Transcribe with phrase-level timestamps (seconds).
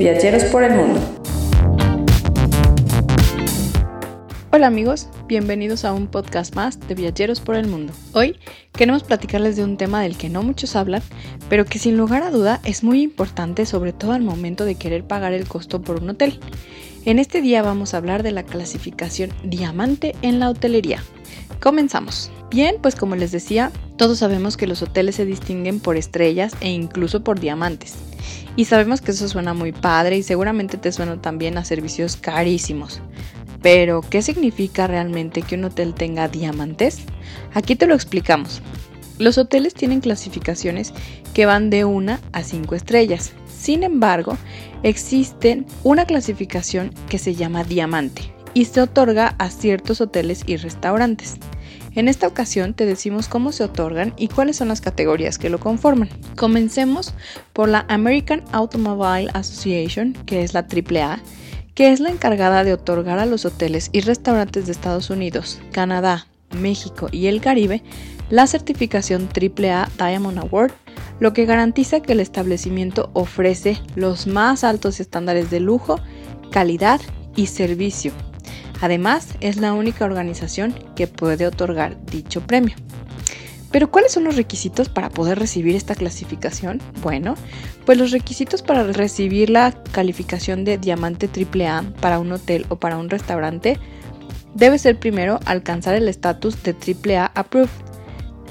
[0.00, 0.98] Viajeros por el Mundo.
[4.50, 7.92] Hola amigos, bienvenidos a un podcast más de Viajeros por el Mundo.
[8.14, 8.36] Hoy
[8.72, 11.02] queremos platicarles de un tema del que no muchos hablan,
[11.50, 15.04] pero que sin lugar a duda es muy importante sobre todo al momento de querer
[15.04, 16.40] pagar el costo por un hotel.
[17.04, 21.02] En este día vamos a hablar de la clasificación diamante en la hotelería.
[21.60, 22.30] Comenzamos.
[22.50, 26.70] Bien, pues como les decía, todos sabemos que los hoteles se distinguen por estrellas e
[26.70, 28.09] incluso por diamantes.
[28.56, 33.00] Y sabemos que eso suena muy padre y seguramente te suena también a servicios carísimos.
[33.62, 37.00] Pero, ¿qué significa realmente que un hotel tenga diamantes?
[37.52, 38.62] Aquí te lo explicamos.
[39.18, 40.94] Los hoteles tienen clasificaciones
[41.34, 43.32] que van de 1 a 5 estrellas.
[43.46, 44.38] Sin embargo,
[44.82, 51.36] existe una clasificación que se llama diamante y se otorga a ciertos hoteles y restaurantes.
[51.94, 55.58] En esta ocasión te decimos cómo se otorgan y cuáles son las categorías que lo
[55.58, 56.08] conforman.
[56.36, 57.14] Comencemos
[57.52, 61.20] por la American Automobile Association, que es la AAA,
[61.74, 66.26] que es la encargada de otorgar a los hoteles y restaurantes de Estados Unidos, Canadá,
[66.50, 67.82] México y el Caribe
[68.30, 70.72] la certificación AAA Diamond Award,
[71.18, 76.00] lo que garantiza que el establecimiento ofrece los más altos estándares de lujo,
[76.50, 77.00] calidad
[77.36, 78.12] y servicio.
[78.80, 82.74] Además, es la única organización que puede otorgar dicho premio.
[83.70, 86.80] Pero ¿cuáles son los requisitos para poder recibir esta clasificación?
[87.02, 87.36] Bueno,
[87.86, 92.98] pues los requisitos para recibir la calificación de diamante AAA para un hotel o para
[92.98, 93.78] un restaurante
[94.54, 97.70] debe ser primero alcanzar el estatus de AAA Approved,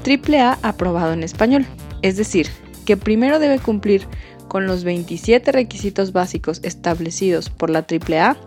[0.05, 1.65] AAA aprobado en español,
[2.01, 2.47] es decir,
[2.85, 4.07] que primero debe cumplir
[4.47, 8.37] con los 27 requisitos básicos establecidos por la AAA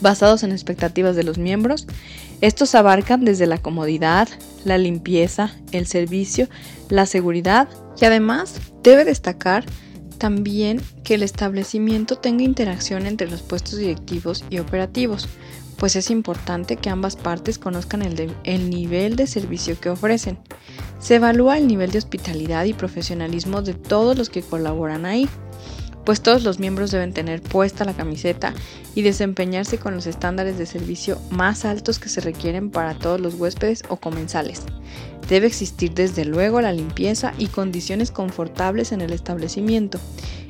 [0.00, 1.86] basados en expectativas de los miembros.
[2.40, 4.28] Estos abarcan desde la comodidad,
[4.64, 6.48] la limpieza, el servicio,
[6.88, 7.68] la seguridad
[8.00, 9.64] y además debe destacar
[10.18, 15.28] también que el establecimiento tenga interacción entre los puestos directivos y operativos,
[15.76, 20.38] pues es importante que ambas partes conozcan el, el, nivel de servicio que ofrecen.
[21.00, 25.28] Se evalúa el nivel de hospitalidad y profesionalismo de todos los que colaboran ahí
[26.04, 28.52] pues todos los miembros deben tener puesta la camiseta
[28.94, 33.34] y desempeñarse con los estándares de servicio más altos que se requieren para todos los
[33.34, 34.62] huéspedes o comensales.
[35.28, 39.98] Debe existir desde luego la limpieza y condiciones confortables en el establecimiento.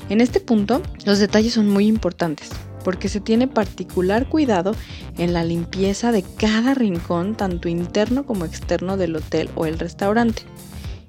[0.08, 2.50] En este punto, los detalles son muy importantes,
[2.82, 4.74] porque se tiene particular cuidado
[5.16, 10.42] en la limpieza de cada rincón, tanto interno como externo del hotel o el restaurante.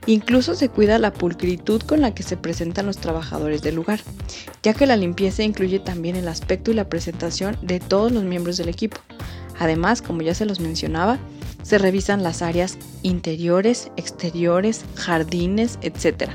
[0.07, 3.99] Incluso se cuida la pulcritud con la que se presentan los trabajadores del lugar,
[4.61, 8.57] ya que la limpieza incluye también el aspecto y la presentación de todos los miembros
[8.57, 8.97] del equipo.
[9.57, 11.17] Además, como ya se los mencionaba,
[11.63, 16.29] se revisan las áreas interiores, exteriores, jardines, etc.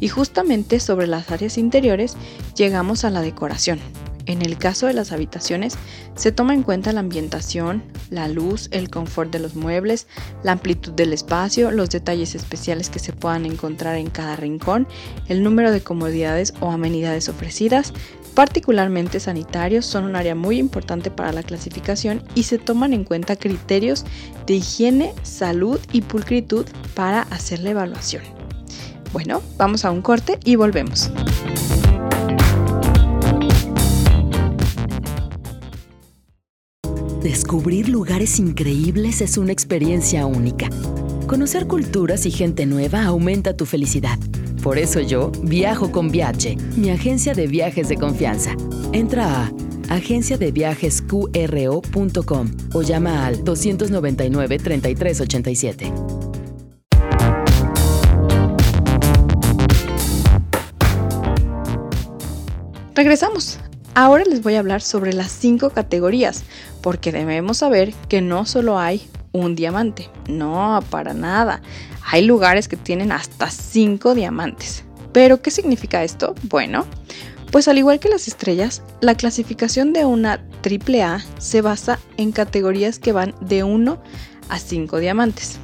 [0.00, 2.16] Y justamente sobre las áreas interiores
[2.54, 3.80] llegamos a la decoración,
[4.26, 5.76] en el caso de las habitaciones,
[6.14, 10.06] se toma en cuenta la ambientación, la luz, el confort de los muebles,
[10.42, 14.86] la amplitud del espacio, los detalles especiales que se puedan encontrar en cada rincón,
[15.28, 17.92] el número de comodidades o amenidades ofrecidas,
[18.34, 23.36] particularmente sanitarios, son un área muy importante para la clasificación y se toman en cuenta
[23.36, 24.04] criterios
[24.46, 28.22] de higiene, salud y pulcritud para hacer la evaluación.
[29.12, 31.10] Bueno, vamos a un corte y volvemos.
[37.26, 40.68] Descubrir lugares increíbles es una experiencia única.
[41.26, 44.16] Conocer culturas y gente nueva aumenta tu felicidad.
[44.62, 48.54] Por eso yo viajo con Viaje, mi agencia de viajes de confianza.
[48.92, 49.50] Entra a
[49.88, 55.92] agenciadeviajesqro.com o llama al 299 3387.
[62.94, 63.58] Regresamos.
[63.98, 66.44] Ahora les voy a hablar sobre las cinco categorías,
[66.82, 71.62] porque debemos saber que no solo hay un diamante, no, para nada.
[72.02, 74.84] Hay lugares que tienen hasta cinco diamantes.
[75.14, 76.34] ¿Pero qué significa esto?
[76.42, 76.84] Bueno,
[77.50, 82.98] pues al igual que las estrellas, la clasificación de una AAA se basa en categorías
[82.98, 83.98] que van de 1
[84.50, 85.56] a 5 diamantes,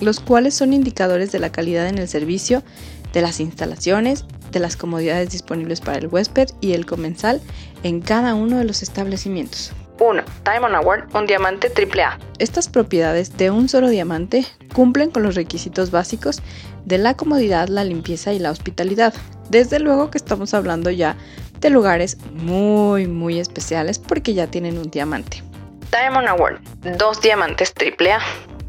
[0.00, 2.64] los cuales son indicadores de la calidad en el servicio,
[3.12, 4.24] de las instalaciones
[4.56, 7.42] de las comodidades disponibles para el huésped y el comensal
[7.82, 9.72] en cada uno de los establecimientos.
[10.00, 10.22] 1.
[10.44, 12.18] Diamond Award, un diamante AAA.
[12.38, 16.40] Estas propiedades de un solo diamante cumplen con los requisitos básicos
[16.86, 19.12] de la comodidad, la limpieza y la hospitalidad.
[19.50, 21.16] Desde luego que estamos hablando ya
[21.60, 25.42] de lugares muy muy especiales porque ya tienen un diamante.
[25.90, 26.60] Diamond Award,
[26.96, 28.20] dos diamantes AAA.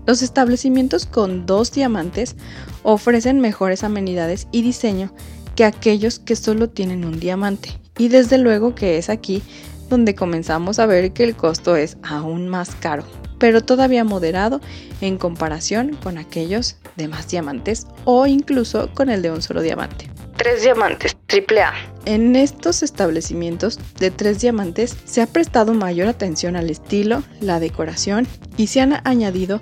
[0.05, 2.35] Los establecimientos con dos diamantes
[2.83, 5.13] ofrecen mejores amenidades y diseño
[5.57, 7.77] que aquellos que solo tienen un diamante.
[7.97, 9.41] Y desde luego que es aquí
[9.89, 13.03] donde comenzamos a ver que el costo es aún más caro,
[13.39, 14.61] pero todavía moderado
[15.01, 20.11] en comparación con aquellos de más diamantes o incluso con el de un solo diamante.
[20.37, 21.73] Tres diamantes, triple A.
[22.05, 28.27] En estos establecimientos de tres diamantes se ha prestado mayor atención al estilo, la decoración
[28.57, 29.59] y se han añadido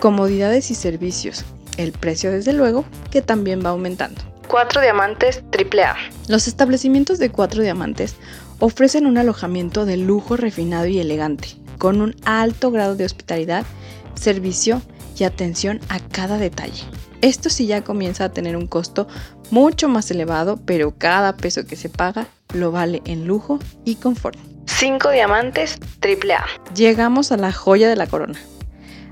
[0.00, 1.44] comodidades y servicios.
[1.76, 4.20] El precio desde luego que también va aumentando.
[4.48, 5.94] Cuatro diamantes, triple A.
[6.26, 8.16] Los establecimientos de cuatro diamantes
[8.60, 13.66] ofrecen un alojamiento de lujo refinado y elegante, con un alto grado de hospitalidad,
[14.14, 14.80] servicio
[15.18, 16.82] y atención a cada detalle.
[17.20, 19.06] Esto sí ya comienza a tener un costo
[19.50, 24.38] mucho más elevado, pero cada peso que se paga lo vale en lujo y confort.
[24.64, 26.46] 5 diamantes AAA.
[26.74, 28.38] Llegamos a la joya de la corona.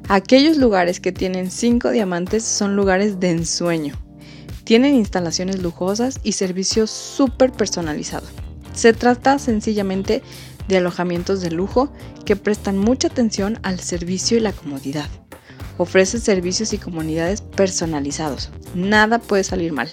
[0.08, 4.05] Aquellos lugares que tienen 5 diamantes son lugares de ensueño.
[4.66, 8.30] Tienen instalaciones lujosas y servicios súper personalizados.
[8.74, 10.24] Se trata sencillamente
[10.66, 11.92] de alojamientos de lujo
[12.24, 15.08] que prestan mucha atención al servicio y la comodidad.
[15.78, 18.50] Ofrece servicios y comunidades personalizados.
[18.74, 19.88] Nada puede salir mal.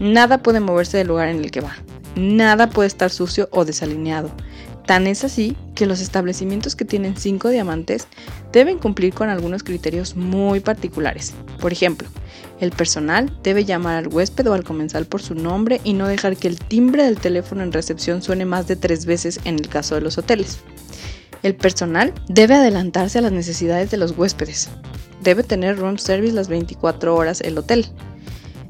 [0.00, 1.76] Nada puede moverse del lugar en el que va.
[2.16, 4.30] Nada puede estar sucio o desalineado.
[4.90, 8.08] Tan es así que los establecimientos que tienen 5 diamantes
[8.50, 11.32] deben cumplir con algunos criterios muy particulares.
[11.60, 12.08] Por ejemplo,
[12.58, 16.36] el personal debe llamar al huésped o al comensal por su nombre y no dejar
[16.36, 19.94] que el timbre del teléfono en recepción suene más de tres veces en el caso
[19.94, 20.58] de los hoteles.
[21.44, 24.70] El personal debe adelantarse a las necesidades de los huéspedes.
[25.22, 27.86] Debe tener room service las 24 horas el hotel.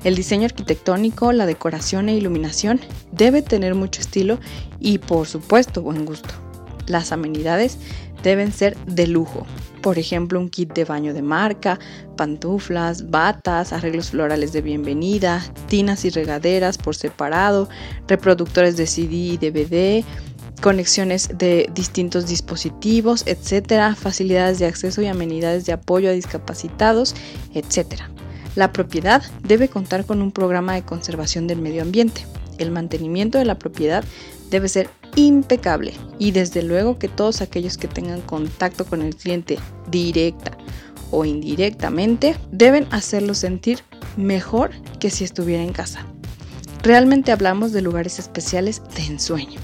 [0.02, 2.80] El diseño arquitectónico, la decoración e iluminación
[3.12, 4.38] debe tener mucho estilo
[4.78, 6.30] y por supuesto buen gusto.
[6.86, 7.76] Las amenidades
[8.22, 9.46] deben ser de lujo,
[9.82, 11.78] por ejemplo un kit de baño de marca,
[12.16, 17.68] pantuflas, batas, arreglos florales de bienvenida, tinas y regaderas por separado,
[18.08, 20.04] reproductores de CD y DVD,
[20.62, 27.14] conexiones de distintos dispositivos, etcétera, facilidades de acceso y amenidades de apoyo a discapacitados,
[27.54, 28.10] etcétera.
[28.56, 32.26] La propiedad debe contar con un programa de conservación del medio ambiente.
[32.58, 34.04] El mantenimiento de la propiedad
[34.50, 39.58] debe ser impecable y desde luego que todos aquellos que tengan contacto con el cliente
[39.90, 40.56] directa
[41.10, 43.80] o indirectamente deben hacerlo sentir
[44.16, 46.04] mejor que si estuviera en casa.
[46.82, 49.60] Realmente hablamos de lugares especiales de ensueño,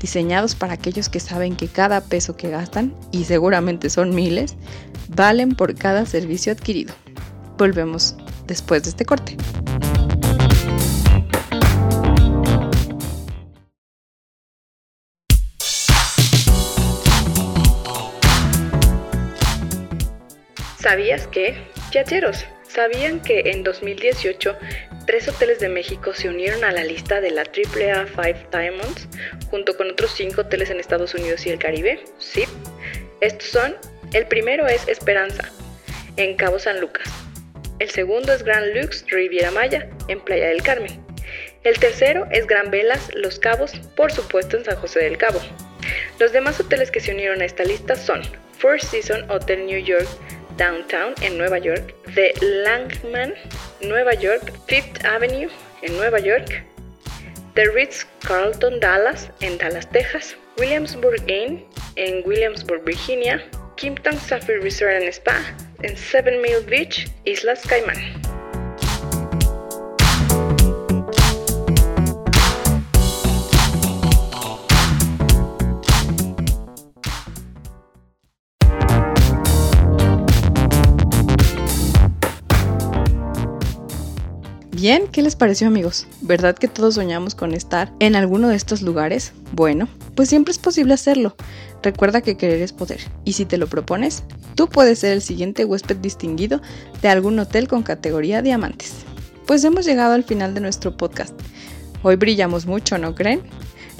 [0.00, 4.56] diseñados para aquellos que saben que cada peso que gastan, y seguramente son miles,
[5.08, 6.94] valen por cada servicio adquirido.
[7.62, 8.16] Volvemos
[8.48, 9.36] después de este corte.
[20.76, 21.54] ¿Sabías que?
[21.92, 24.56] Viajeros, ¿sabían que en 2018
[25.06, 29.08] tres hoteles de México se unieron a la lista de la AAA 5 Diamonds
[29.52, 32.02] junto con otros cinco hoteles en Estados Unidos y el Caribe?
[32.18, 32.42] Sí.
[33.20, 33.76] Estos son,
[34.12, 35.48] el primero es Esperanza,
[36.16, 37.21] en Cabo San Lucas.
[37.82, 41.04] El segundo es Grand Lux Riviera Maya, en Playa del Carmen.
[41.64, 45.40] El tercero es Gran Velas Los Cabos, por supuesto en San José del Cabo.
[46.20, 48.22] Los demás hoteles que se unieron a esta lista son
[48.56, 50.06] Four Seasons Hotel New York
[50.58, 53.34] Downtown en Nueva York, The Langman,
[53.80, 55.50] Nueva York, Fifth Avenue
[55.82, 56.64] en Nueva York,
[57.56, 63.42] The Ritz Carlton Dallas en Dallas, Texas, Williamsburg Inn en Williamsburg, Virginia,
[63.74, 65.42] Kimpton Sapphire Resort and Spa
[65.82, 68.22] en Seven Mill Beach, Islas Caimán.
[84.82, 86.08] Bien, ¿qué les pareció amigos?
[86.22, 89.32] ¿Verdad que todos soñamos con estar en alguno de estos lugares?
[89.52, 91.36] Bueno, pues siempre es posible hacerlo.
[91.82, 94.22] Recuerda que querer es poder, y si te lo propones,
[94.54, 96.60] tú puedes ser el siguiente huésped distinguido
[97.00, 98.92] de algún hotel con categoría diamantes.
[99.46, 101.34] Pues hemos llegado al final de nuestro podcast.
[102.04, 103.42] Hoy brillamos mucho, ¿no creen?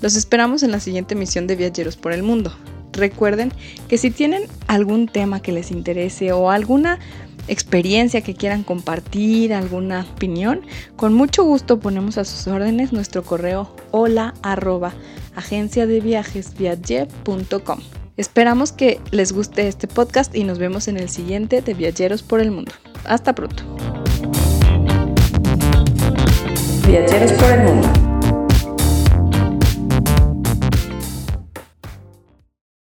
[0.01, 2.53] Los esperamos en la siguiente misión de Viajeros por el Mundo.
[2.93, 3.53] Recuerden
[3.89, 7.01] que si tienen algún tema que les interese o alguna
[7.49, 10.63] experiencia que quieran compartir, alguna opinión,
[10.97, 14.93] con mucho gusto ponemos a sus órdenes nuestro correo hola arroba
[15.35, 16.55] agencia de viajes
[18.17, 22.41] Esperamos que les guste este podcast y nos vemos en el siguiente de Viajeros por
[22.41, 22.73] el Mundo.
[23.05, 23.63] Hasta pronto.
[26.87, 28.02] Viajeros por el Mundo